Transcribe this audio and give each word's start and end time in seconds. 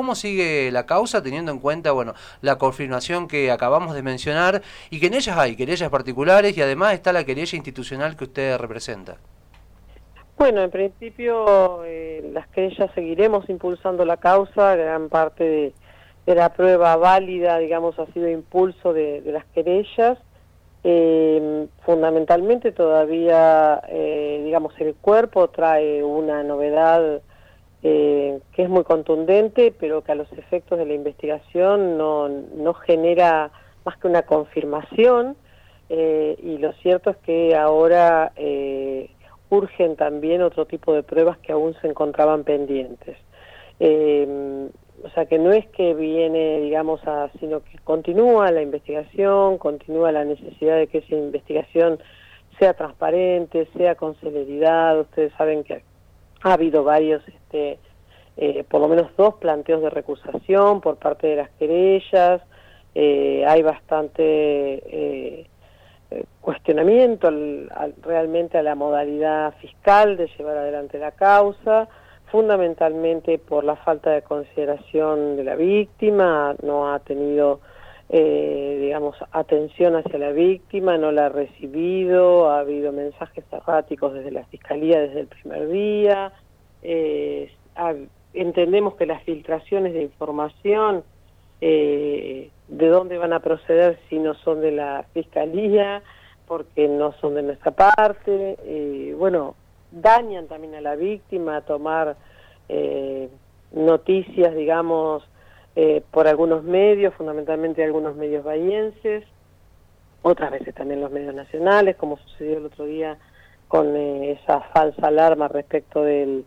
¿Cómo 0.00 0.14
sigue 0.14 0.70
la 0.72 0.86
causa 0.86 1.22
teniendo 1.22 1.52
en 1.52 1.58
cuenta 1.58 1.92
bueno, 1.92 2.14
la 2.40 2.56
confirmación 2.56 3.28
que 3.28 3.50
acabamos 3.50 3.94
de 3.94 4.02
mencionar 4.02 4.62
y 4.88 4.98
que 4.98 5.08
en 5.08 5.12
ellas 5.12 5.36
hay 5.36 5.56
querellas 5.56 5.90
particulares 5.90 6.56
y 6.56 6.62
además 6.62 6.94
está 6.94 7.12
la 7.12 7.24
querella 7.24 7.54
institucional 7.54 8.16
que 8.16 8.24
usted 8.24 8.56
representa? 8.56 9.18
Bueno, 10.38 10.62
en 10.62 10.70
principio 10.70 11.84
eh, 11.84 12.30
las 12.32 12.48
querellas 12.48 12.90
seguiremos 12.94 13.46
impulsando 13.50 14.06
la 14.06 14.16
causa, 14.16 14.74
gran 14.74 15.10
parte 15.10 15.74
de, 16.24 16.34
la 16.34 16.48
prueba 16.54 16.96
válida, 16.96 17.58
digamos, 17.58 17.98
ha 17.98 18.06
sido 18.14 18.26
impulso 18.26 18.94
de, 18.94 19.20
las 19.26 19.44
querellas. 19.54 20.16
Eh, 20.82 21.66
fundamentalmente 21.84 22.72
todavía, 22.72 23.82
eh, 23.86 24.40
digamos, 24.46 24.72
el 24.80 24.94
cuerpo 24.94 25.50
trae 25.50 26.02
una 26.02 26.42
novedad 26.42 27.20
eh, 27.82 28.40
que 28.52 28.64
es 28.64 28.68
muy 28.68 28.84
contundente, 28.84 29.72
pero 29.78 30.02
que 30.02 30.12
a 30.12 30.14
los 30.14 30.30
efectos 30.32 30.78
de 30.78 30.84
la 30.84 30.92
investigación 30.92 31.96
no, 31.96 32.28
no 32.28 32.74
genera 32.74 33.50
más 33.84 33.96
que 33.96 34.06
una 34.06 34.22
confirmación. 34.22 35.36
Eh, 35.88 36.36
y 36.42 36.58
lo 36.58 36.72
cierto 36.74 37.10
es 37.10 37.16
que 37.18 37.56
ahora 37.56 38.32
eh, 38.36 39.10
urgen 39.48 39.96
también 39.96 40.42
otro 40.42 40.66
tipo 40.66 40.92
de 40.92 41.02
pruebas 41.02 41.38
que 41.38 41.52
aún 41.52 41.74
se 41.80 41.88
encontraban 41.88 42.44
pendientes. 42.44 43.16
o 45.02 45.08
sea 45.14 45.24
que 45.24 45.38
no 45.38 45.50
es 45.52 45.66
que 45.68 45.94
viene, 45.94 46.60
digamos, 46.60 47.00
a, 47.06 47.30
sino 47.40 47.60
que 47.60 47.78
continúa 47.78 48.52
la 48.52 48.60
investigación, 48.60 49.56
continúa 49.56 50.12
la 50.12 50.24
necesidad 50.24 50.76
de 50.76 50.86
que 50.86 50.98
esa 50.98 51.14
investigación 51.14 51.98
sea 52.58 52.74
transparente, 52.74 53.66
sea 53.74 53.94
con 53.94 54.14
celeridad. 54.16 55.00
Ustedes 55.00 55.32
saben 55.38 55.64
que 55.64 55.82
ha 56.42 56.52
habido 56.52 56.84
varios, 56.84 57.26
este, 57.28 57.78
eh, 58.36 58.64
por 58.68 58.80
lo 58.80 58.88
menos 58.88 59.14
dos 59.16 59.34
planteos 59.34 59.82
de 59.82 59.90
recusación 59.90 60.80
por 60.80 60.96
parte 60.96 61.26
de 61.26 61.36
las 61.36 61.50
querellas, 61.50 62.42
eh, 62.94 63.44
hay 63.46 63.62
bastante 63.62 64.22
eh, 64.22 65.46
cuestionamiento 66.40 67.30
realmente 68.02 68.58
a 68.58 68.62
la 68.62 68.74
modalidad 68.74 69.54
fiscal 69.60 70.16
de 70.16 70.28
llevar 70.36 70.56
adelante 70.56 70.98
la 70.98 71.12
causa, 71.12 71.88
fundamentalmente 72.32 73.38
por 73.38 73.64
la 73.64 73.76
falta 73.76 74.10
de 74.10 74.22
consideración 74.22 75.36
de 75.36 75.44
la 75.44 75.54
víctima, 75.54 76.54
no 76.62 76.92
ha 76.92 76.98
tenido 77.00 77.60
digamos, 78.12 79.16
atención 79.30 79.94
hacia 79.94 80.18
la 80.18 80.32
víctima, 80.32 80.98
no 80.98 81.12
la 81.12 81.26
ha 81.26 81.28
recibido, 81.28 82.50
ha 82.50 82.58
habido 82.58 82.90
mensajes 82.92 83.44
erráticos 83.52 84.14
desde 84.14 84.32
la 84.32 84.44
Fiscalía 84.46 85.00
desde 85.00 85.20
el 85.20 85.26
primer 85.28 85.68
día, 85.68 86.32
eh, 86.82 87.52
entendemos 88.32 88.94
que 88.94 89.06
las 89.06 89.22
filtraciones 89.22 89.92
de 89.92 90.02
información, 90.02 91.04
eh, 91.60 92.50
de 92.68 92.88
dónde 92.88 93.18
van 93.18 93.32
a 93.32 93.40
proceder 93.40 93.98
si 94.08 94.18
no 94.18 94.34
son 94.34 94.60
de 94.60 94.72
la 94.72 95.04
Fiscalía, 95.12 96.02
porque 96.46 96.88
no 96.88 97.12
son 97.20 97.34
de 97.34 97.42
nuestra 97.42 97.70
parte, 97.70 98.56
eh, 98.64 99.14
bueno, 99.16 99.54
dañan 99.92 100.48
también 100.48 100.74
a 100.74 100.80
la 100.80 100.96
víctima 100.96 101.56
a 101.56 101.60
tomar 101.62 102.16
noticias, 103.72 104.54
digamos, 104.54 105.24
eh, 105.76 106.02
por 106.10 106.26
algunos 106.26 106.64
medios, 106.64 107.14
fundamentalmente 107.14 107.84
algunos 107.84 108.16
medios 108.16 108.44
bahienses, 108.44 109.24
otras 110.22 110.50
veces 110.50 110.74
también 110.74 111.00
los 111.00 111.10
medios 111.10 111.34
nacionales, 111.34 111.96
como 111.96 112.18
sucedió 112.18 112.58
el 112.58 112.66
otro 112.66 112.84
día 112.84 113.18
con 113.68 113.96
eh, 113.96 114.32
esa 114.32 114.60
falsa 114.72 115.06
alarma 115.06 115.48
respecto 115.48 116.02
del, 116.02 116.44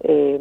eh, 0.00 0.38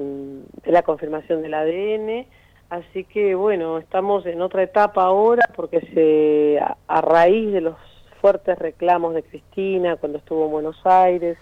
de 0.63 0.71
la 0.71 0.83
confirmación 0.83 1.41
del 1.41 1.53
ADN. 1.53 2.27
Así 2.69 3.05
que 3.05 3.33
bueno, 3.33 3.77
estamos 3.77 4.25
en 4.25 4.41
otra 4.41 4.61
etapa 4.61 5.03
ahora 5.03 5.49
porque 5.55 5.79
se, 5.93 6.59
a 6.59 7.01
raíz 7.01 7.53
de 7.53 7.61
los 7.61 7.77
fuertes 8.19 8.59
reclamos 8.59 9.13
de 9.13 9.23
Cristina 9.23 9.95
cuando 9.95 10.17
estuvo 10.17 10.45
en 10.45 10.51
Buenos 10.51 10.85
Aires, 10.85 11.37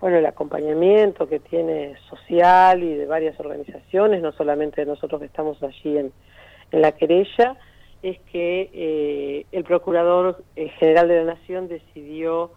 bueno, 0.00 0.18
el 0.18 0.26
acompañamiento 0.26 1.28
que 1.28 1.38
tiene 1.38 1.94
social 2.10 2.82
y 2.82 2.94
de 2.94 3.06
varias 3.06 3.38
organizaciones, 3.38 4.20
no 4.20 4.32
solamente 4.32 4.80
de 4.80 4.86
nosotros 4.86 5.20
que 5.20 5.26
estamos 5.26 5.62
allí 5.62 5.96
en, 5.96 6.12
en 6.74 6.82
la 6.82 6.92
querella, 6.92 7.56
es 8.02 8.18
que 8.32 8.70
eh, 8.72 9.46
el 9.52 9.64
Procurador 9.64 10.42
eh, 10.56 10.68
General 10.80 11.08
de 11.08 11.24
la 11.24 11.34
Nación 11.34 11.68
decidió 11.68 12.50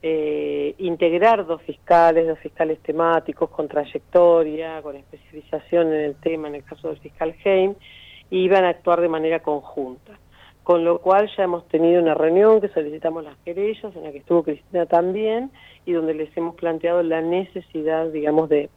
eh, 0.00 0.74
integrar 0.78 1.44
dos 1.44 1.60
fiscales, 1.62 2.26
dos 2.26 2.38
fiscales 2.38 2.78
temáticos 2.80 3.50
con 3.50 3.66
trayectoria, 3.66 4.80
con 4.80 4.96
especialización 4.96 5.88
en 5.92 6.00
el 6.00 6.14
tema, 6.14 6.48
en 6.48 6.54
el 6.54 6.64
caso 6.64 6.88
del 6.88 6.98
fiscal 6.98 7.34
Heim, 7.44 7.74
y 8.30 8.44
iban 8.44 8.64
a 8.64 8.70
actuar 8.70 9.00
de 9.00 9.08
manera 9.08 9.40
conjunta. 9.40 10.18
Con 10.62 10.84
lo 10.84 11.00
cual 11.00 11.28
ya 11.36 11.44
hemos 11.44 11.66
tenido 11.68 12.00
una 12.00 12.14
reunión 12.14 12.60
que 12.60 12.68
solicitamos 12.68 13.24
las 13.24 13.36
querellas, 13.38 13.94
en 13.96 14.04
la 14.04 14.12
que 14.12 14.18
estuvo 14.18 14.44
Cristina 14.44 14.86
también, 14.86 15.50
y 15.84 15.92
donde 15.92 16.14
les 16.14 16.34
hemos 16.36 16.54
planteado 16.54 17.02
la 17.02 17.20
necesidad, 17.20 18.06
digamos, 18.06 18.48
de 18.48 18.70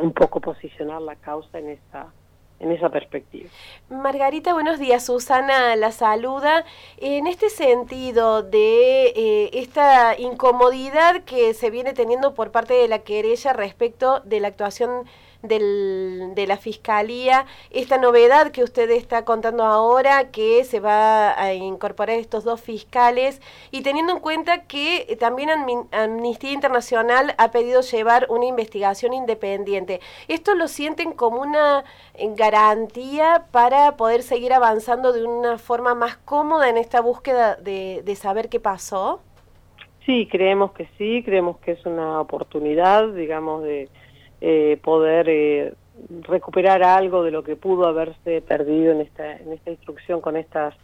un 0.00 0.12
poco 0.12 0.40
posicionar 0.40 1.02
la 1.02 1.14
causa 1.14 1.58
en 1.58 1.68
esa 1.68 2.12
en 2.60 2.72
esa 2.72 2.88
perspectiva. 2.88 3.48
Margarita, 3.90 4.52
buenos 4.54 4.78
días. 4.78 5.04
Susana 5.04 5.76
la 5.76 5.92
saluda. 5.92 6.64
En 6.98 7.26
este 7.26 7.50
sentido 7.50 8.42
de 8.42 9.06
eh, 9.08 9.50
esta 9.54 10.18
incomodidad 10.18 11.22
que 11.24 11.54
se 11.54 11.70
viene 11.70 11.92
teniendo 11.92 12.34
por 12.34 12.50
parte 12.50 12.74
de 12.74 12.88
la 12.88 13.00
querella 13.00 13.52
respecto 13.52 14.20
de 14.20 14.40
la 14.40 14.48
actuación 14.48 15.06
del, 15.44 16.32
de 16.34 16.46
la 16.46 16.56
Fiscalía, 16.56 17.46
esta 17.70 17.98
novedad 17.98 18.50
que 18.50 18.64
usted 18.64 18.90
está 18.90 19.24
contando 19.24 19.64
ahora, 19.64 20.30
que 20.30 20.64
se 20.64 20.80
va 20.80 21.40
a 21.40 21.54
incorporar 21.54 22.18
estos 22.18 22.44
dos 22.44 22.60
fiscales, 22.60 23.40
y 23.70 23.82
teniendo 23.82 24.12
en 24.12 24.20
cuenta 24.20 24.64
que 24.64 25.16
también 25.20 25.50
Amnistía 25.92 26.52
Internacional 26.52 27.34
ha 27.38 27.50
pedido 27.50 27.80
llevar 27.80 28.26
una 28.28 28.46
investigación 28.46 29.12
independiente. 29.12 30.00
¿Esto 30.28 30.54
lo 30.54 30.68
sienten 30.68 31.12
como 31.12 31.40
una 31.40 31.84
garantía 32.36 33.46
para 33.50 33.96
poder 33.96 34.22
seguir 34.22 34.52
avanzando 34.52 35.12
de 35.12 35.24
una 35.24 35.58
forma 35.58 35.94
más 35.94 36.16
cómoda 36.16 36.68
en 36.68 36.76
esta 36.76 37.00
búsqueda 37.00 37.56
de, 37.56 38.02
de 38.04 38.16
saber 38.16 38.48
qué 38.48 38.60
pasó? 38.60 39.20
Sí, 40.06 40.28
creemos 40.30 40.72
que 40.72 40.86
sí, 40.98 41.22
creemos 41.24 41.56
que 41.58 41.72
es 41.72 41.86
una 41.86 42.20
oportunidad, 42.20 43.08
digamos, 43.08 43.62
de 43.62 43.88
eh, 44.46 44.76
poder 44.82 45.26
eh, 45.30 45.72
recuperar 46.20 46.82
algo 46.82 47.22
de 47.22 47.30
lo 47.30 47.42
que 47.42 47.56
pudo 47.56 47.86
haberse 47.86 48.42
perdido 48.42 48.92
en 48.92 49.00
esta, 49.00 49.38
en 49.38 49.54
esta 49.54 49.70
instrucción 49.70 50.20
con 50.20 50.36
estas 50.36 50.74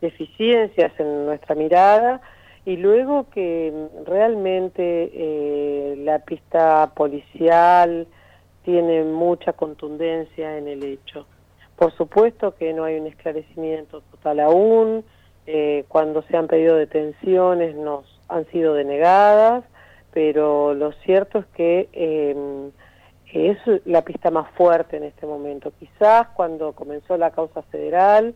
deficiencias 0.00 0.92
en 1.00 1.26
nuestra 1.26 1.56
mirada 1.56 2.20
y 2.64 2.76
luego 2.76 3.28
que 3.30 3.72
realmente 4.06 5.10
eh, 5.12 5.96
la 5.98 6.20
pista 6.20 6.92
policial 6.94 8.06
tiene 8.64 9.02
mucha 9.02 9.52
contundencia 9.52 10.56
en 10.56 10.68
el 10.68 10.84
hecho. 10.84 11.26
Por 11.74 11.90
supuesto 11.96 12.54
que 12.54 12.72
no 12.72 12.84
hay 12.84 13.00
un 13.00 13.08
esclarecimiento 13.08 14.02
total 14.12 14.38
aún, 14.38 15.04
cuando 15.88 16.22
se 16.22 16.36
han 16.36 16.46
pedido 16.46 16.76
detenciones 16.76 17.74
nos 17.74 18.04
han 18.28 18.46
sido 18.52 18.74
denegadas, 18.74 19.64
pero 20.12 20.74
lo 20.74 20.92
cierto 21.04 21.38
es 21.38 21.46
que 21.46 21.88
es 23.32 23.58
la 23.84 24.02
pista 24.02 24.30
más 24.30 24.50
fuerte 24.52 24.96
en 24.96 25.04
este 25.04 25.26
momento. 25.26 25.72
Quizás 25.78 26.28
cuando 26.28 26.72
comenzó 26.72 27.16
la 27.16 27.30
causa 27.30 27.62
federal 27.62 28.34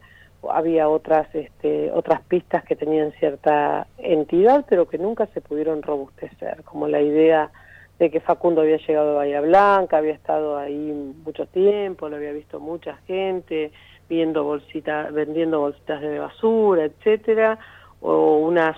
había 0.50 0.88
otras 0.88 1.32
este, 1.34 1.90
otras 1.92 2.22
pistas 2.22 2.64
que 2.64 2.74
tenían 2.74 3.12
cierta 3.12 3.86
entidad, 3.98 4.64
pero 4.68 4.88
que 4.88 4.98
nunca 4.98 5.26
se 5.26 5.40
pudieron 5.40 5.82
robustecer, 5.82 6.62
como 6.64 6.88
la 6.88 7.00
idea 7.00 7.50
de 7.98 8.10
que 8.10 8.20
Facundo 8.20 8.62
había 8.62 8.78
llegado 8.78 9.12
a 9.12 9.14
Bahía 9.18 9.40
Blanca, 9.40 9.98
había 9.98 10.14
estado 10.14 10.56
ahí 10.56 11.14
mucho 11.24 11.46
tiempo, 11.46 12.08
lo 12.08 12.16
había 12.16 12.32
visto 12.32 12.58
mucha 12.58 12.96
gente, 13.06 13.70
viendo 14.08 14.42
bolsitas, 14.42 15.12
vendiendo 15.12 15.60
bolsitas 15.60 16.00
de 16.00 16.18
basura, 16.18 16.84
etcétera, 16.86 17.58
o 18.00 18.38
una 18.38 18.76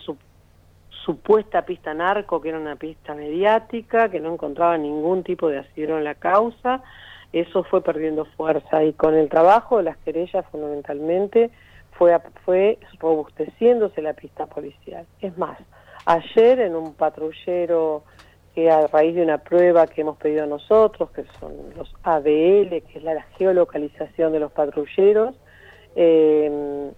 supuesta 1.04 1.64
pista 1.64 1.94
narco, 1.94 2.40
que 2.40 2.48
era 2.48 2.58
una 2.58 2.76
pista 2.76 3.14
mediática, 3.14 4.10
que 4.10 4.20
no 4.20 4.32
encontraba 4.32 4.78
ningún 4.78 5.22
tipo 5.22 5.48
de 5.48 5.58
asidero 5.58 5.98
en 5.98 6.04
la 6.04 6.14
causa, 6.14 6.82
eso 7.32 7.64
fue 7.64 7.82
perdiendo 7.82 8.24
fuerza 8.24 8.84
y 8.84 8.92
con 8.92 9.14
el 9.14 9.28
trabajo 9.28 9.78
de 9.78 9.84
las 9.84 9.96
querellas 9.98 10.46
fundamentalmente 10.50 11.50
fue, 11.92 12.16
fue 12.44 12.78
robusteciéndose 13.00 14.02
la 14.02 14.14
pista 14.14 14.46
policial. 14.46 15.06
Es 15.20 15.36
más, 15.36 15.58
ayer 16.06 16.60
en 16.60 16.76
un 16.76 16.94
patrullero 16.94 18.04
que 18.54 18.70
a 18.70 18.86
raíz 18.86 19.16
de 19.16 19.22
una 19.22 19.38
prueba 19.38 19.88
que 19.88 20.02
hemos 20.02 20.16
pedido 20.16 20.46
nosotros, 20.46 21.10
que 21.10 21.24
son 21.40 21.52
los 21.76 21.92
ADL, 22.04 22.70
que 22.82 22.92
es 22.94 23.02
la 23.02 23.20
geolocalización 23.36 24.32
de 24.32 24.38
los 24.38 24.52
patrulleros, 24.52 25.34
eh, 25.96 26.92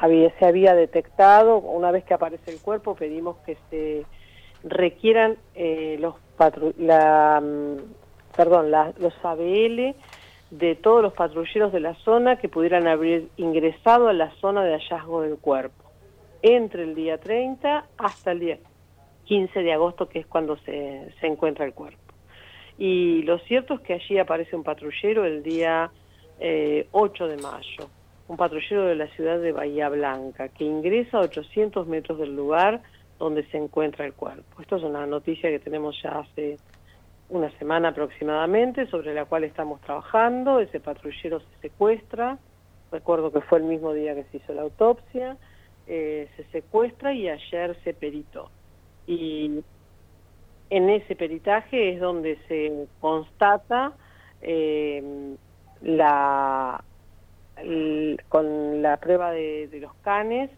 se 0.00 0.46
había 0.46 0.74
detectado, 0.74 1.58
una 1.58 1.90
vez 1.90 2.04
que 2.04 2.14
aparece 2.14 2.50
el 2.50 2.60
cuerpo, 2.60 2.94
pedimos 2.94 3.36
que 3.44 3.56
se 3.70 4.04
requieran 4.64 5.36
eh, 5.54 5.96
los 6.00 6.14
la, 6.78 7.40
mm, 7.42 8.36
perdón, 8.36 8.70
los 8.70 9.14
ABL 9.22 9.94
de 10.50 10.74
todos 10.74 11.02
los 11.02 11.12
patrulleros 11.12 11.72
de 11.72 11.80
la 11.80 11.94
zona 11.96 12.36
que 12.36 12.48
pudieran 12.48 12.88
haber 12.88 13.24
ingresado 13.36 14.08
a 14.08 14.12
la 14.12 14.30
zona 14.40 14.64
de 14.64 14.72
hallazgo 14.72 15.22
del 15.22 15.36
cuerpo, 15.36 15.84
entre 16.42 16.84
el 16.84 16.94
día 16.94 17.18
30 17.18 17.84
hasta 17.98 18.32
el 18.32 18.40
día 18.40 18.58
15 19.24 19.62
de 19.62 19.72
agosto, 19.72 20.08
que 20.08 20.20
es 20.20 20.26
cuando 20.26 20.56
se, 20.58 21.12
se 21.20 21.26
encuentra 21.26 21.64
el 21.66 21.74
cuerpo. 21.74 22.00
Y 22.78 23.22
lo 23.22 23.38
cierto 23.40 23.74
es 23.74 23.80
que 23.80 23.92
allí 23.92 24.18
aparece 24.18 24.56
un 24.56 24.64
patrullero 24.64 25.26
el 25.26 25.42
día 25.42 25.90
8 26.40 26.40
eh, 26.40 27.28
de 27.28 27.36
mayo, 27.42 27.90
un 28.30 28.36
patrullero 28.36 28.84
de 28.84 28.94
la 28.94 29.08
ciudad 29.08 29.40
de 29.40 29.50
Bahía 29.50 29.88
Blanca, 29.88 30.50
que 30.50 30.62
ingresa 30.62 31.18
a 31.18 31.22
800 31.22 31.88
metros 31.88 32.16
del 32.20 32.36
lugar 32.36 32.80
donde 33.18 33.44
se 33.50 33.56
encuentra 33.56 34.06
el 34.06 34.12
cuerpo. 34.12 34.62
Esto 34.62 34.76
es 34.76 34.84
una 34.84 35.04
noticia 35.04 35.50
que 35.50 35.58
tenemos 35.58 36.00
ya 36.00 36.20
hace 36.20 36.56
una 37.28 37.50
semana 37.58 37.88
aproximadamente, 37.88 38.86
sobre 38.86 39.14
la 39.14 39.24
cual 39.24 39.42
estamos 39.42 39.80
trabajando. 39.80 40.60
Ese 40.60 40.78
patrullero 40.78 41.40
se 41.40 41.60
secuestra, 41.60 42.38
recuerdo 42.92 43.32
que 43.32 43.40
fue 43.40 43.58
el 43.58 43.64
mismo 43.64 43.92
día 43.92 44.14
que 44.14 44.22
se 44.30 44.36
hizo 44.36 44.52
la 44.52 44.62
autopsia, 44.62 45.36
eh, 45.88 46.28
se 46.36 46.44
secuestra 46.52 47.12
y 47.12 47.28
ayer 47.28 47.76
se 47.82 47.94
peritó. 47.94 48.48
Y 49.08 49.58
en 50.70 50.88
ese 50.88 51.16
peritaje 51.16 51.94
es 51.94 52.00
donde 52.00 52.38
se 52.46 52.86
constata 53.00 53.92
eh, 54.40 55.34
la 55.82 56.84
con 58.28 58.82
la 58.82 58.96
prueba 58.98 59.32
de, 59.32 59.68
los 59.80 59.94
canes 60.02 60.50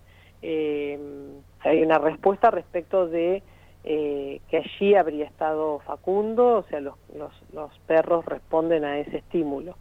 eh, 0.43 0.99
hay 1.61 1.83
una 1.83 1.99
respuesta 1.99 2.51
respecto 2.51 3.07
de 3.07 3.43
eh, 3.85 4.41
que 4.49 4.59
allí 4.59 4.95
habría 4.95 5.25
estado 5.25 5.81
Facundo, 5.81 6.59
o 6.59 6.63
sea, 6.65 6.81
los, 6.81 6.95
los, 7.17 7.33
los 7.53 7.77
perros 7.87 8.25
responden 8.25 8.85
a 8.85 8.99
ese 8.99 9.19
estímulo. 9.19 9.77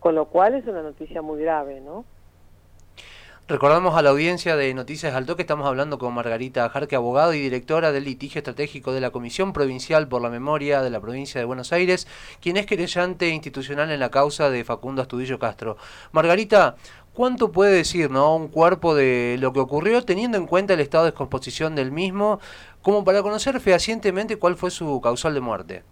Con 0.00 0.14
lo 0.14 0.26
cual 0.26 0.54
es 0.54 0.66
una 0.66 0.82
noticia 0.82 1.22
muy 1.22 1.40
grave, 1.40 1.80
¿no? 1.80 2.04
Recordamos 3.48 3.96
a 3.96 4.02
la 4.02 4.10
audiencia 4.10 4.54
de 4.54 4.72
Noticias 4.72 5.14
Alto 5.14 5.34
que 5.34 5.42
estamos 5.42 5.66
hablando 5.66 5.98
con 5.98 6.14
Margarita 6.14 6.68
Jarque, 6.68 6.94
abogado 6.94 7.34
y 7.34 7.40
directora 7.40 7.90
del 7.90 8.04
litigio 8.04 8.38
estratégico 8.38 8.92
de 8.92 9.00
la 9.00 9.10
Comisión 9.10 9.52
Provincial 9.52 10.06
por 10.06 10.22
la 10.22 10.30
Memoria 10.30 10.80
de 10.80 10.90
la 10.90 11.00
Provincia 11.00 11.40
de 11.40 11.44
Buenos 11.44 11.72
Aires, 11.72 12.06
quien 12.40 12.56
es 12.56 12.66
querellante 12.66 13.28
institucional 13.30 13.90
en 13.90 13.98
la 13.98 14.12
causa 14.12 14.48
de 14.48 14.62
Facundo 14.62 15.02
Astudillo 15.02 15.40
Castro. 15.40 15.76
Margarita, 16.12 16.76
¿cuánto 17.14 17.50
puede 17.50 17.72
decir 17.72 18.12
¿no? 18.12 18.36
un 18.36 18.46
cuerpo 18.46 18.94
de 18.94 19.36
lo 19.40 19.52
que 19.52 19.58
ocurrió 19.58 20.04
teniendo 20.04 20.38
en 20.38 20.46
cuenta 20.46 20.74
el 20.74 20.80
estado 20.80 21.02
de 21.04 21.10
descomposición 21.10 21.74
del 21.74 21.90
mismo, 21.90 22.38
como 22.80 23.02
para 23.02 23.22
conocer 23.22 23.58
fehacientemente 23.58 24.36
cuál 24.36 24.54
fue 24.54 24.70
su 24.70 25.00
causal 25.00 25.34
de 25.34 25.40
muerte? 25.40 25.82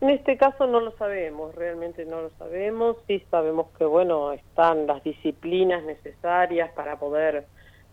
En 0.00 0.08
este 0.08 0.38
caso 0.38 0.66
no 0.66 0.80
lo 0.80 0.92
sabemos, 0.92 1.54
realmente 1.54 2.06
no 2.06 2.22
lo 2.22 2.30
sabemos. 2.38 2.96
Sí 3.06 3.22
sabemos 3.30 3.66
que, 3.76 3.84
bueno, 3.84 4.32
están 4.32 4.86
las 4.86 5.04
disciplinas 5.04 5.84
necesarias 5.84 6.72
para 6.72 6.98
poder 6.98 7.44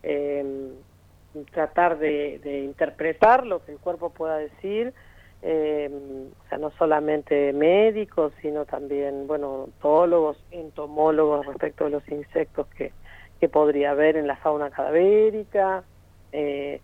em, 0.04 0.70
tratar 1.52 2.00
de, 2.00 2.64
interpretar 2.64 3.46
lo 3.46 3.64
que 3.66 3.74
el 3.74 3.80
cuerpo 3.80 4.12
pueda 4.12 4.38
decir. 4.38 4.94
Em, 5.42 6.28
o 6.30 6.50
sea, 6.50 6.58
no 6.58 6.72
solamente 6.72 7.52
médicos, 7.52 8.32
sino 8.42 8.66
también, 8.66 9.28
bueno, 9.28 9.64
ontólogos, 9.66 10.38
entomólogos 10.52 11.46
respecto 11.46 11.84
de 11.84 11.90
los 11.90 12.08
insectos 12.08 12.68
que, 12.68 12.94
que 13.42 13.50
podría 13.50 13.92
haber 13.92 14.16
en 14.16 14.28
la 14.28 14.38
fauna 14.38 14.70
cadavérica. 14.70 15.84
Eh, 16.32 16.80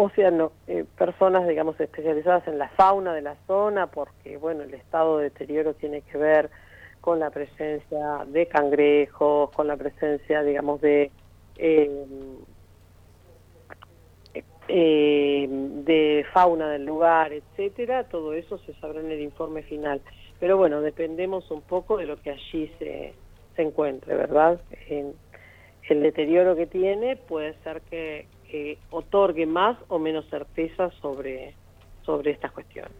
o 0.00 0.10
sea, 0.10 0.32
eh, 0.68 0.84
personas, 0.96 1.48
digamos, 1.48 1.80
especializadas 1.80 2.46
en 2.46 2.56
la 2.56 2.68
fauna 2.68 3.12
de 3.14 3.20
la 3.20 3.34
zona, 3.48 3.88
porque, 3.88 4.36
bueno, 4.36 4.62
el 4.62 4.72
estado 4.74 5.18
de 5.18 5.24
deterioro 5.24 5.74
tiene 5.74 6.02
que 6.02 6.16
ver 6.16 6.50
con 7.00 7.18
la 7.18 7.30
presencia 7.30 8.24
de 8.28 8.46
cangrejos, 8.46 9.50
con 9.50 9.66
la 9.66 9.76
presencia, 9.76 10.44
digamos, 10.44 10.80
de... 10.80 11.10
Eh, 11.56 12.06
eh, 14.68 15.48
de 15.48 16.24
fauna 16.32 16.70
del 16.70 16.84
lugar, 16.84 17.32
etcétera, 17.32 18.04
todo 18.04 18.34
eso 18.34 18.58
se 18.58 18.74
sabrá 18.74 19.00
en 19.00 19.10
el 19.10 19.20
informe 19.20 19.62
final. 19.62 20.00
Pero 20.38 20.56
bueno, 20.56 20.80
dependemos 20.80 21.50
un 21.50 21.62
poco 21.62 21.96
de 21.96 22.06
lo 22.06 22.20
que 22.22 22.30
allí 22.30 22.70
se, 22.78 23.14
se 23.56 23.62
encuentre, 23.62 24.14
¿verdad? 24.14 24.60
El 25.90 26.02
deterioro 26.02 26.56
que 26.56 26.66
tiene 26.66 27.16
puede 27.16 27.54
ser 27.62 27.82
que, 27.82 28.26
otorgue 28.90 29.44
más 29.44 29.76
o 29.88 29.98
menos 29.98 30.24
certeza 30.30 30.90
sobre, 31.02 31.54
sobre 32.02 32.30
estas 32.30 32.50
cuestiones. 32.52 32.92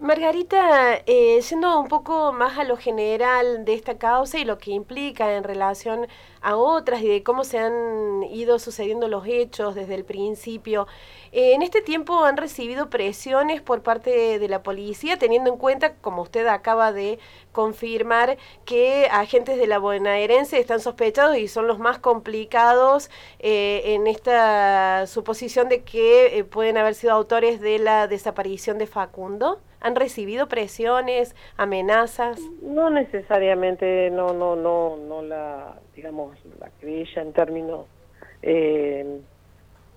Margarita, 0.00 0.96
eh, 1.06 1.40
siendo 1.42 1.78
un 1.78 1.86
poco 1.86 2.32
más 2.32 2.58
a 2.58 2.64
lo 2.64 2.76
general 2.76 3.64
de 3.64 3.74
esta 3.74 3.96
causa 3.96 4.38
y 4.38 4.44
lo 4.44 4.58
que 4.58 4.72
implica 4.72 5.36
en 5.36 5.44
relación 5.44 6.08
a 6.40 6.56
otras 6.56 7.00
y 7.00 7.06
de 7.06 7.22
cómo 7.22 7.44
se 7.44 7.58
han 7.60 8.24
ido 8.24 8.58
sucediendo 8.58 9.06
los 9.06 9.24
hechos 9.24 9.76
desde 9.76 9.94
el 9.94 10.04
principio, 10.04 10.88
eh, 11.30 11.54
en 11.54 11.62
este 11.62 11.80
tiempo 11.80 12.24
han 12.24 12.36
recibido 12.36 12.90
presiones 12.90 13.62
por 13.62 13.82
parte 13.84 14.38
de, 14.40 14.48
la 14.48 14.64
policía, 14.64 15.16
teniendo 15.16 15.50
en 15.50 15.58
cuenta, 15.58 15.94
como 15.94 16.22
usted 16.22 16.46
acaba 16.48 16.92
de 16.92 17.20
confirmar, 17.52 18.36
que 18.64 19.06
agentes 19.12 19.58
de 19.58 19.68
la 19.68 19.78
bonaerense 19.78 20.58
están 20.58 20.80
sospechados 20.80 21.36
y 21.36 21.46
son 21.46 21.68
los 21.68 21.78
más 21.78 22.00
complicados 22.00 23.10
eh, 23.38 23.82
en 23.94 24.08
esta 24.08 25.06
suposición 25.06 25.68
de 25.68 25.84
que 25.84 26.44
pueden 26.50 26.78
haber 26.78 26.94
sido 26.96 27.12
autores 27.12 27.60
de 27.60 27.78
la 27.78 28.08
desaparición 28.08 28.78
de 28.78 28.88
Facundo. 28.88 29.60
¿Han 29.84 29.96
recibido 29.96 30.48
presiones, 30.48 31.36
amenazas? 31.58 32.40
No 32.62 32.88
necesariamente, 32.88 34.08
no, 34.10 34.32
no, 34.32 34.56
no, 34.56 34.96
no 34.96 35.20
la, 35.20 35.74
digamos, 35.94 36.38
la 36.58 36.70
querella 36.80 37.20
en 37.20 37.34
términos 37.34 37.84
eh, 38.40 39.20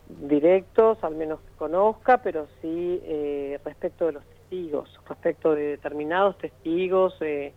directos, 0.10 1.02
al 1.06 1.16
menos 1.16 1.40
que 1.40 1.56
conozca, 1.56 2.18
pero 2.18 2.48
sí 2.62 3.02
eh, 3.06 3.62
respecto 3.64 4.08
de 4.08 4.12
los 4.12 4.26
testigos, 4.26 5.00
respecto 5.08 5.56
de 5.56 5.62
determinados 5.68 6.38
testigos, 6.38 7.16
eh, 7.22 7.54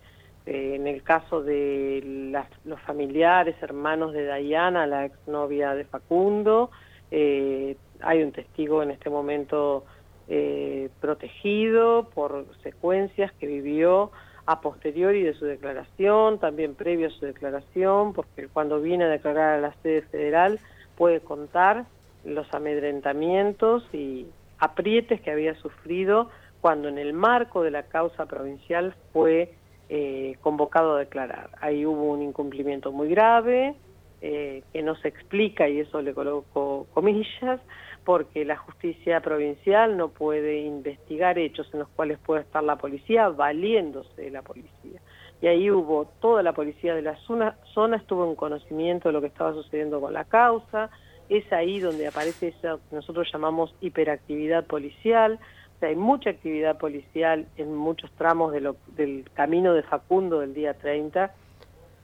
en 0.46 0.86
el 0.86 1.02
caso 1.02 1.42
de 1.42 2.30
los 2.64 2.80
familiares, 2.82 3.56
hermanos 3.60 4.12
de 4.12 4.26
Dayana, 4.26 4.86
la 4.86 5.06
exnovia 5.06 5.74
de 5.74 5.84
Facundo, 5.84 6.70
hay 7.10 8.22
un 8.22 8.30
testigo 8.30 8.84
en 8.84 8.92
este 8.92 9.10
momento 9.10 9.84
eh, 10.32 10.90
protegido 11.00 12.08
por 12.14 12.46
secuencias 12.62 13.32
que 13.32 13.48
vivió 13.48 14.12
a 14.46 14.60
posteriori 14.60 15.24
de 15.24 15.34
su 15.34 15.44
declaración, 15.44 16.38
también 16.38 16.76
previo 16.76 17.08
a 17.08 17.10
su 17.10 17.26
declaración, 17.26 18.12
porque 18.12 18.46
cuando 18.46 18.80
viene 18.80 19.04
a 19.04 19.08
declarar 19.08 19.58
a 19.58 19.60
la 19.60 19.74
sede 19.82 20.02
federal 20.02 20.60
puede 20.96 21.20
contar 21.20 21.86
los 22.24 22.46
amedrentamientos 22.54 23.82
y 23.92 24.26
aprietes 24.60 25.20
que 25.20 25.32
había 25.32 25.54
sufrido 25.56 26.30
cuando 26.60 26.88
en 26.88 26.98
el 26.98 27.12
marco 27.12 27.62
de 27.62 27.72
la 27.72 27.82
causa 27.84 28.26
provincial 28.26 28.94
fue 29.12 29.52
eh, 29.88 30.36
convocado 30.42 30.94
a 30.94 31.00
declarar. 31.00 31.50
Ahí 31.60 31.84
hubo 31.84 32.12
un 32.12 32.22
incumplimiento 32.22 32.92
muy 32.92 33.08
grave, 33.08 33.74
eh, 34.20 34.62
que 34.72 34.82
no 34.82 34.94
se 34.96 35.08
explica, 35.08 35.68
y 35.68 35.80
eso 35.80 36.02
le 36.02 36.14
coloco 36.14 36.86
comillas, 36.94 37.60
porque 38.04 38.44
la 38.44 38.56
justicia 38.56 39.20
provincial 39.20 39.96
no 39.96 40.08
puede 40.08 40.60
investigar 40.60 41.38
hechos 41.38 41.68
en 41.72 41.80
los 41.80 41.88
cuales 41.88 42.18
puede 42.18 42.42
estar 42.42 42.62
la 42.62 42.76
policía 42.76 43.28
valiéndose 43.28 44.22
de 44.22 44.30
la 44.30 44.42
policía. 44.42 45.00
Y 45.42 45.46
ahí 45.46 45.70
hubo, 45.70 46.06
toda 46.20 46.42
la 46.42 46.52
policía 46.52 46.94
de 46.94 47.02
la 47.02 47.16
zona, 47.26 47.56
zona 47.72 47.96
estuvo 47.96 48.28
en 48.28 48.34
conocimiento 48.34 49.08
de 49.08 49.12
lo 49.12 49.20
que 49.20 49.28
estaba 49.28 49.52
sucediendo 49.52 50.00
con 50.00 50.12
la 50.12 50.24
causa, 50.24 50.90
es 51.28 51.50
ahí 51.52 51.78
donde 51.78 52.06
aparece 52.06 52.48
eso 52.48 52.80
que 52.90 52.96
nosotros 52.96 53.28
llamamos 53.32 53.74
hiperactividad 53.80 54.66
policial, 54.66 55.38
o 55.76 55.78
sea, 55.80 55.88
hay 55.88 55.96
mucha 55.96 56.30
actividad 56.30 56.76
policial 56.76 57.46
en 57.56 57.74
muchos 57.74 58.10
tramos 58.12 58.52
del 58.52 59.30
camino 59.32 59.72
de 59.72 59.82
Facundo 59.82 60.40
del 60.40 60.52
día 60.52 60.74
30 60.74 61.32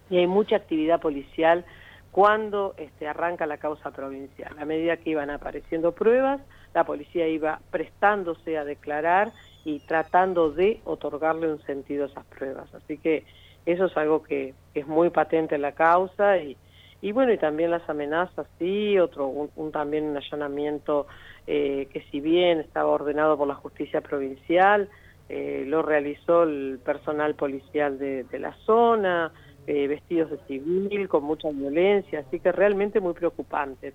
y 0.09 0.19
hay 0.19 0.27
mucha 0.27 0.57
actividad 0.57 1.01
policial 1.01 1.65
cuando 2.11 2.75
este, 2.79 3.07
arranca 3.07 3.47
la 3.47 3.59
causa 3.59 3.91
provincial. 3.91 4.57
A 4.59 4.65
medida 4.65 4.97
que 4.97 5.11
iban 5.11 5.31
apareciendo 5.31 5.93
pruebas, 5.93 6.41
la 6.75 6.85
policía 6.85 7.29
iba 7.29 7.61
prestándose 7.71 8.57
a 8.59 8.65
declarar 8.65 9.33
y 9.65 9.81
tratando 9.81 10.51
de 10.51 10.81
otorgarle 10.85 11.51
un 11.51 11.61
sentido 11.63 12.05
a 12.05 12.09
esas 12.09 12.25
pruebas. 12.27 12.73
Así 12.75 12.99
que 12.99 13.25
eso 13.67 13.87
es 13.87 13.97
algo 13.97 14.23
que, 14.23 14.55
es 14.75 14.87
muy 14.87 15.11
patente 15.11 15.57
en 15.57 15.63
la 15.63 15.73
causa 15.73 16.39
y, 16.39 16.57
y 17.03 17.13
bueno, 17.13 17.33
y 17.33 17.39
también 17.39 17.71
las 17.71 17.89
amenazas, 17.89 18.47
sí, 18.59 18.99
otro, 18.99 19.27
un, 19.27 19.73
también 19.73 20.05
un 20.05 20.17
allanamiento 20.17 21.07
eh, 21.47 21.89
que 21.93 22.03
si 22.11 22.21
bien 22.21 22.61
estaba 22.61 22.91
ordenado 22.91 23.37
por 23.37 23.49
la 23.49 23.55
justicia 23.55 24.01
provincial, 24.01 24.89
eh, 25.29 25.65
lo 25.67 25.83
realizó 25.83 26.45
el 26.45 26.79
personal 26.85 27.35
policial 27.35 27.99
de 27.99 28.39
la 28.39 28.53
zona, 28.65 29.33
eh, 29.67 29.89
vestidos 29.89 30.31
de 30.31 30.39
civil, 30.47 31.09
con 31.09 31.25
mucha 31.25 31.51
violencia, 31.51 32.21
así 32.21 32.41
que 32.41 32.53
realmente 32.53 33.01
muy 33.01 33.15
preocupante. 33.15 33.93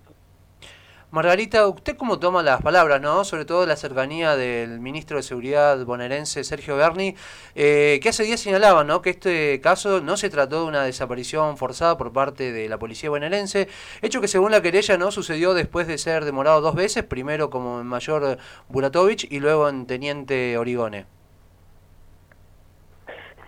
Margarita, 1.11 1.67
¿usted 1.67 1.97
cómo 1.97 2.19
toma 2.19 2.41
las 2.41 2.61
palabras, 2.61 3.01
no? 3.01 3.25
Sobre 3.25 3.43
todo 3.43 3.65
la 3.65 3.75
cercanía 3.75 4.37
del 4.37 4.79
ministro 4.79 5.17
de 5.17 5.23
Seguridad 5.23 5.85
bonaerense, 5.85 6.45
Sergio 6.45 6.77
Berni, 6.77 7.15
eh, 7.53 7.99
que 8.01 8.07
hace 8.07 8.23
días 8.23 8.39
señalaba, 8.39 8.85
¿no? 8.85 9.01
Que 9.01 9.09
este 9.09 9.59
caso 9.59 9.99
no 9.99 10.15
se 10.15 10.29
trató 10.29 10.61
de 10.61 10.67
una 10.69 10.85
desaparición 10.85 11.57
forzada 11.57 11.97
por 11.97 12.13
parte 12.13 12.53
de 12.53 12.69
la 12.69 12.79
policía 12.79 13.09
bonaerense, 13.09 13.67
hecho 14.01 14.21
que 14.21 14.29
según 14.29 14.51
la 14.51 14.61
querella, 14.61 14.97
¿no? 14.97 15.11
Sucedió 15.11 15.53
después 15.53 15.85
de 15.85 15.97
ser 15.97 16.23
demorado 16.23 16.61
dos 16.61 16.75
veces, 16.75 17.03
primero 17.03 17.49
como 17.49 17.81
en 17.81 17.87
mayor 17.87 18.37
Buratovich 18.69 19.27
y 19.29 19.41
luego 19.41 19.67
en 19.67 19.87
teniente 19.87 20.57
Origone. 20.57 21.20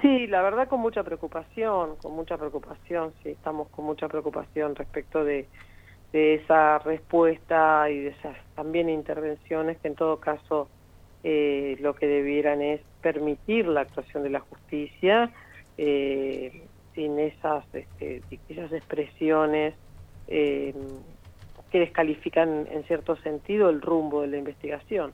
Sí, 0.03 0.27
la 0.27 0.41
verdad 0.41 0.67
con 0.67 0.81
mucha 0.81 1.01
preocupación, 1.01 1.95
con 1.95 2.11
mucha 2.11 2.37
preocupación, 2.37 3.13
sí, 3.23 3.29
estamos 3.29 3.69
con 3.69 3.85
mucha 3.85 4.09
preocupación 4.09 4.75
respecto 4.75 5.23
de 5.23 5.47
esa 6.11 6.77
respuesta 6.79 7.89
y 7.89 8.01
de 8.01 8.09
esas 8.09 8.35
también 8.53 8.89
intervenciones 8.89 9.79
que 9.79 9.87
en 9.87 9.95
todo 9.95 10.19
caso 10.19 10.69
eh, 11.23 11.77
lo 11.79 11.95
que 11.95 12.07
debieran 12.07 12.61
es 12.61 12.81
permitir 12.99 13.65
la 13.65 13.79
actuación 13.79 14.23
de 14.23 14.29
la 14.29 14.41
justicia 14.41 15.31
eh, 15.77 16.67
sin 16.93 17.17
esas, 17.17 17.63
este, 17.73 18.21
esas 18.49 18.73
expresiones 18.73 19.73
eh, 20.27 20.75
que 21.71 21.79
descalifican 21.79 22.67
en 22.69 22.83
cierto 22.87 23.15
sentido 23.15 23.69
el 23.69 23.81
rumbo 23.81 24.21
de 24.21 24.27
la 24.27 24.37
investigación. 24.37 25.13